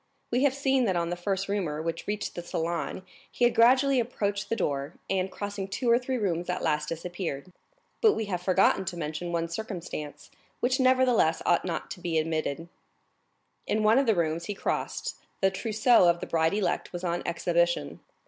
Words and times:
We 0.31 0.41
have 0.45 0.55
seen 0.55 0.85
that 0.85 0.95
on 0.95 1.11
the 1.11 1.15
first 1.15 1.47
rumor 1.47 1.79
which 1.79 2.07
reached 2.07 2.33
the 2.33 2.41
salon 2.41 3.03
he 3.29 3.45
had 3.45 3.53
gradually 3.53 3.99
approached 3.99 4.49
the 4.49 4.55
door, 4.55 4.95
and 5.11 5.31
crossing 5.31 5.67
two 5.67 5.91
or 5.91 5.99
three 5.99 6.17
rooms 6.17 6.49
at 6.49 6.63
last 6.63 6.89
disappeared. 6.89 7.53
But 8.01 8.13
we 8.13 8.25
have 8.25 8.41
forgotten 8.41 8.83
to 8.85 8.97
mention 8.97 9.31
one 9.31 9.47
circumstance, 9.47 10.31
which 10.59 10.79
nevertheless 10.79 11.43
ought 11.45 11.65
not 11.65 11.91
to 11.91 11.99
be 11.99 12.19
omitted; 12.19 12.67
in 13.67 13.83
one 13.83 13.99
of 13.99 14.07
the 14.07 14.15
rooms 14.15 14.45
he 14.45 14.55
crossed, 14.55 15.17
the 15.39 15.51
trousseau 15.51 16.09
of 16.09 16.19
the 16.19 16.25
bride 16.25 16.55
elect 16.55 16.91
was 16.91 17.03
on 17.03 17.21
exhibition. 17.27 17.99